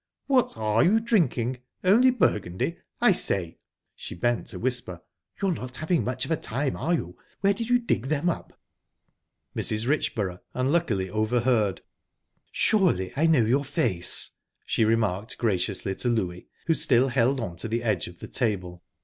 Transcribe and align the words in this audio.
"What 0.25 0.57
are 0.57 0.83
you 0.83 0.99
drinking? 0.99 1.59
Only 1.83 2.09
Burgundy?...I 2.09 3.11
say..." 3.11 3.59
she 3.95 4.15
bent 4.15 4.47
to 4.47 4.57
whisper 4.57 5.03
"you're 5.39 5.51
not 5.51 5.75
having 5.77 6.03
much 6.03 6.25
of 6.25 6.31
a 6.31 6.37
time, 6.37 6.75
are 6.75 6.95
you? 6.95 7.19
Where 7.41 7.53
did 7.53 7.69
you 7.69 7.77
dig 7.77 8.07
them 8.07 8.27
up?" 8.27 8.59
Mrs. 9.55 9.85
Richborough 9.87 10.39
unluckily 10.55 11.07
overheard. 11.07 11.81
"Surely 12.51 13.13
I 13.15 13.27
know 13.27 13.45
your 13.45 13.63
face?" 13.63 14.31
she 14.65 14.83
remarked 14.85 15.37
graciously 15.37 15.93
to 15.97 16.07
Louie, 16.09 16.47
who 16.65 16.73
still 16.73 17.09
held 17.09 17.39
on 17.39 17.55
to 17.57 17.67
the 17.67 17.83
edge 17.83 18.07
of 18.07 18.17
the 18.17 18.27
table. 18.27 18.83